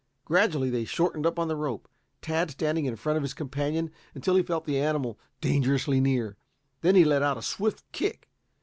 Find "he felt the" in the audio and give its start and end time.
4.35-4.79